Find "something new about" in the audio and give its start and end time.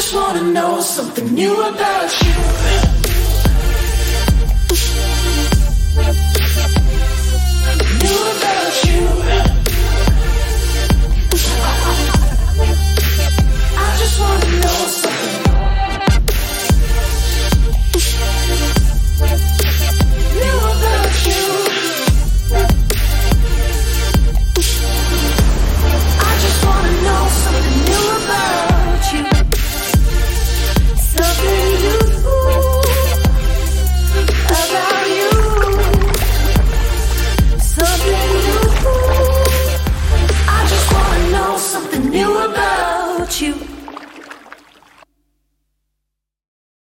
0.80-2.22